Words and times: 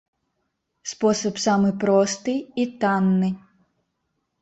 Спосаб 0.91 1.35
самы 1.45 1.71
просты 1.85 2.35
і 2.65 2.69
танны. 2.83 3.29